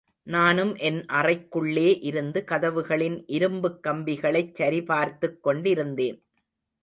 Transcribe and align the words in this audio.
நானும் 0.27 0.75
என் 0.75 1.05
அறைக்குள்ளே 1.11 1.99
இருந்து 2.01 2.43
கதவுகளின் 2.47 3.23
இரும்புக் 3.27 3.79
கம்பிகளைச்சரிபார்த்துக் 3.83 5.39
கொண்டிருந்தேன். 5.41 6.19